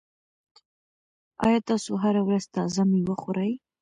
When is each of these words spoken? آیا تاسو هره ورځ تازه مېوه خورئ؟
آیا 1.45 1.59
تاسو 1.69 1.91
هره 2.03 2.21
ورځ 2.27 2.43
تازه 2.55 2.81
مېوه 2.89 3.15
خورئ؟ 3.21 3.51